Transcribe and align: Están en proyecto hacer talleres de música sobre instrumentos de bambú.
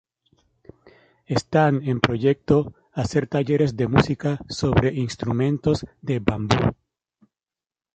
Están 1.27 1.83
en 1.87 1.99
proyecto 1.99 2.73
hacer 2.91 3.27
talleres 3.27 3.75
de 3.77 3.87
música 3.87 4.39
sobre 4.49 4.95
instrumentos 4.95 5.85
de 6.01 6.17
bambú. 6.17 6.57